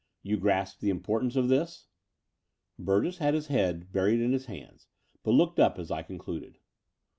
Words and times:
You 0.23 0.35
grasp 0.37 0.79
the 0.79 0.89
importance 0.89 1.35
of 1.35 1.47
this?" 1.47 1.85
Burgess 2.89 3.19
had 3.19 3.35
his 3.35 3.49
head 3.49 3.91
buried 3.91 4.19
in 4.19 4.31
his 4.31 4.47
hands, 4.47 4.87
but 5.21 5.29
looked 5.33 5.59
up 5.59 5.77
as 5.77 5.91
I 5.91 6.01
concluded. 6.01 6.57